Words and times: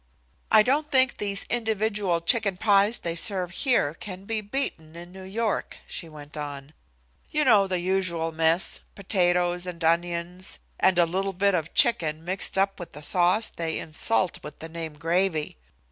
"I 0.51 0.63
don't 0.63 0.89
think 0.89 1.19
these 1.19 1.45
individual 1.47 2.21
chicken 2.21 2.57
pies 2.57 2.97
they 2.97 3.13
serve 3.13 3.51
here 3.51 3.93
can 3.93 4.25
be 4.25 4.41
beaten 4.41 4.95
in 4.95 5.11
New 5.11 5.21
York," 5.21 5.77
she 5.85 6.09
went 6.09 6.35
on. 6.35 6.73
"You 7.29 7.45
know 7.45 7.67
the 7.67 7.77
usual 7.77 8.31
mess 8.31 8.79
potatoes 8.95 9.67
and 9.67 9.83
onions, 9.83 10.57
and 10.79 10.97
a 10.97 11.05
little 11.05 11.33
bit 11.33 11.53
of 11.53 11.75
chicken 11.75 12.25
mixed 12.25 12.57
up 12.57 12.79
with 12.79 12.97
a 12.97 13.03
sauce 13.03 13.51
they 13.51 13.77
insult 13.77 14.41
with 14.43 14.57
the 14.57 14.69
name 14.69 14.93
gravy. 14.95 15.57